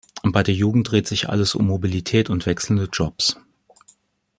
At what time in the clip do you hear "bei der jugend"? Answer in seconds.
0.23-0.89